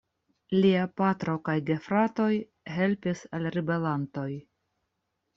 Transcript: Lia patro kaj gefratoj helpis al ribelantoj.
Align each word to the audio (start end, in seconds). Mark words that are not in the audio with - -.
Lia 0.61 0.85
patro 1.01 1.33
kaj 1.49 1.53
gefratoj 1.67 2.29
helpis 2.77 3.21
al 3.39 3.45
ribelantoj. 3.57 4.27